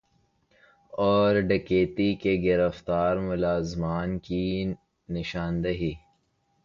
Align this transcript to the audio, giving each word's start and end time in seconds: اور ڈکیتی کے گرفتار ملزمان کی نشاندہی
اور 0.93 1.35
ڈکیتی 1.41 2.13
کے 2.15 2.35
گرفتار 2.43 3.17
ملزمان 3.19 4.17
کی 4.19 4.43
نشاندہی 5.09 5.93